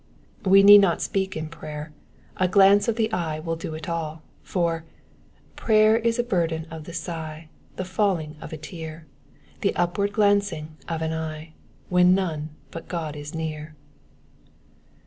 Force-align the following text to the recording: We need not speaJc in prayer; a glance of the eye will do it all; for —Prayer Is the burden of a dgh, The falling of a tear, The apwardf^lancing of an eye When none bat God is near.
We 0.43 0.63
need 0.63 0.79
not 0.79 0.97
speaJc 0.97 1.35
in 1.35 1.47
prayer; 1.49 1.93
a 2.35 2.47
glance 2.47 2.87
of 2.87 2.95
the 2.95 3.13
eye 3.13 3.37
will 3.39 3.55
do 3.55 3.75
it 3.75 3.87
all; 3.87 4.23
for 4.41 4.83
—Prayer 5.55 5.95
Is 5.95 6.17
the 6.17 6.23
burden 6.23 6.65
of 6.71 6.87
a 6.87 6.91
dgh, 6.91 7.45
The 7.75 7.85
falling 7.85 8.35
of 8.41 8.51
a 8.51 8.57
tear, 8.57 9.05
The 9.59 9.73
apwardf^lancing 9.73 10.69
of 10.87 11.03
an 11.03 11.13
eye 11.13 11.53
When 11.89 12.15
none 12.15 12.49
bat 12.71 12.87
God 12.87 13.15
is 13.15 13.35
near. 13.35 13.75